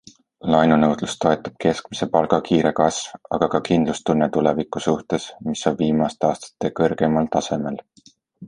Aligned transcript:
Laenunõudlust 0.51 1.19
toetab 1.25 1.59
keskmise 1.65 2.07
palga 2.15 2.39
kiire 2.47 2.71
kasv, 2.79 3.13
aga 3.37 3.51
ka 3.57 3.61
kindlustunne 3.69 4.31
tuleviku 4.39 4.83
suhtes, 4.89 5.31
mis 5.51 5.65
on 5.73 5.81
viimaste 5.83 6.31
aastate 6.33 6.77
kõrgeimal 6.81 7.31
tasemel. 7.39 7.79